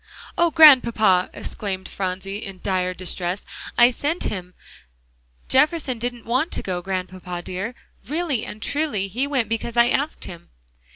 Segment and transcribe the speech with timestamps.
[0.35, 3.45] "Oh, Grandpapa!" exclaimed Phronsie in dire distress,
[3.77, 4.55] "I sent him;
[5.47, 7.75] Jefferson didn't want to go, Grandpapa dear,
[8.07, 10.49] really and truly, he went because I asked him."